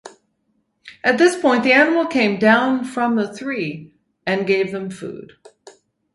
At 1.03 1.19
this 1.19 1.39
point 1.39 1.63
the 1.63 1.73
animal 1.73 2.07
came 2.07 2.39
down 2.39 2.85
from 2.85 3.17
the 3.17 3.31
three 3.31 3.93
and 4.25 4.47
gave 4.47 4.71
them 4.71 4.89
food. 4.89 5.33